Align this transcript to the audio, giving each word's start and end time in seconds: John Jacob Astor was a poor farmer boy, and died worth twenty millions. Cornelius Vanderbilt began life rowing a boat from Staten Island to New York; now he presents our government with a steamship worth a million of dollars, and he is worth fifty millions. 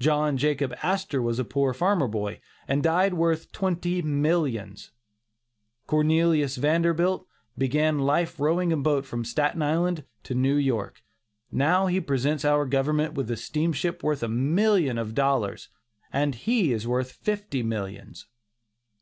John 0.00 0.38
Jacob 0.38 0.74
Astor 0.82 1.20
was 1.20 1.38
a 1.38 1.44
poor 1.44 1.74
farmer 1.74 2.08
boy, 2.08 2.40
and 2.66 2.82
died 2.82 3.12
worth 3.12 3.52
twenty 3.52 4.00
millions. 4.00 4.90
Cornelius 5.86 6.56
Vanderbilt 6.56 7.26
began 7.58 7.98
life 7.98 8.40
rowing 8.40 8.72
a 8.72 8.76
boat 8.78 9.04
from 9.04 9.22
Staten 9.22 9.60
Island 9.60 10.06
to 10.22 10.34
New 10.34 10.56
York; 10.56 11.02
now 11.52 11.88
he 11.88 12.00
presents 12.00 12.46
our 12.46 12.64
government 12.64 13.12
with 13.12 13.30
a 13.30 13.36
steamship 13.36 14.02
worth 14.02 14.22
a 14.22 14.28
million 14.28 14.96
of 14.96 15.14
dollars, 15.14 15.68
and 16.10 16.34
he 16.36 16.72
is 16.72 16.86
worth 16.88 17.12
fifty 17.12 17.62
millions. 17.62 18.26